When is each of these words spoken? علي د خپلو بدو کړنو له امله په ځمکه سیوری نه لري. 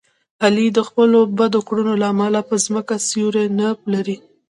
علي 0.45 0.67
د 0.77 0.79
خپلو 0.87 1.19
بدو 1.39 1.59
کړنو 1.67 1.93
له 2.01 2.05
امله 2.13 2.39
په 2.49 2.55
ځمکه 2.65 2.95
سیوری 3.09 3.45
نه 3.59 3.67
لري. 3.93 4.17